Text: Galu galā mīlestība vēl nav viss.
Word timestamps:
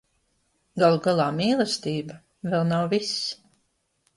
Galu 0.83 1.01
galā 1.07 1.27
mīlestība 1.41 2.17
vēl 2.55 2.67
nav 2.73 2.89
viss. 2.95 3.17